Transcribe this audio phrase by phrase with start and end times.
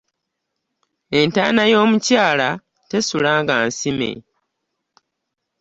[1.19, 2.49] Entaana y'omukyala
[2.89, 4.11] tesula nga nsime.